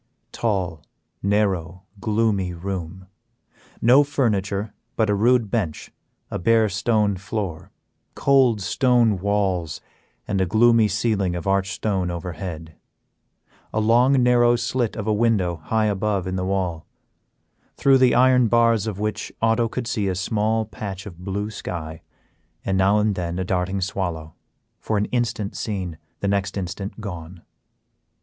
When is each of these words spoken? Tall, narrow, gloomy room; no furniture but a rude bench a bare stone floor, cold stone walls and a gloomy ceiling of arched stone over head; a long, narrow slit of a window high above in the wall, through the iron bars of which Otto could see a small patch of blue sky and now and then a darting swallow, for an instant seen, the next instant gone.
Tall, 0.31 0.81
narrow, 1.21 1.83
gloomy 1.99 2.55
room; 2.55 3.05
no 3.83 4.03
furniture 4.03 4.73
but 4.95 5.11
a 5.11 5.13
rude 5.13 5.51
bench 5.51 5.91
a 6.31 6.39
bare 6.39 6.69
stone 6.69 7.17
floor, 7.17 7.69
cold 8.15 8.61
stone 8.61 9.19
walls 9.19 9.79
and 10.27 10.41
a 10.41 10.47
gloomy 10.47 10.87
ceiling 10.87 11.35
of 11.35 11.45
arched 11.45 11.73
stone 11.73 12.09
over 12.09 12.31
head; 12.31 12.73
a 13.71 13.79
long, 13.79 14.23
narrow 14.23 14.55
slit 14.55 14.95
of 14.95 15.05
a 15.05 15.13
window 15.13 15.57
high 15.65 15.85
above 15.85 16.25
in 16.25 16.35
the 16.35 16.45
wall, 16.45 16.87
through 17.77 17.99
the 17.99 18.15
iron 18.15 18.47
bars 18.47 18.87
of 18.87 18.97
which 18.97 19.31
Otto 19.39 19.69
could 19.69 19.85
see 19.85 20.07
a 20.07 20.15
small 20.15 20.65
patch 20.65 21.05
of 21.05 21.19
blue 21.19 21.51
sky 21.51 22.01
and 22.65 22.75
now 22.75 22.97
and 22.97 23.13
then 23.13 23.37
a 23.37 23.43
darting 23.45 23.81
swallow, 23.81 24.33
for 24.79 24.97
an 24.97 25.05
instant 25.13 25.55
seen, 25.55 25.99
the 26.21 26.27
next 26.27 26.57
instant 26.57 26.99
gone. 27.01 27.43